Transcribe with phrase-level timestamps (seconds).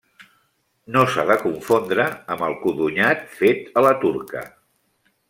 [0.95, 2.07] No s'ha de confondre
[2.37, 4.43] amb el codonyat fet a la turca.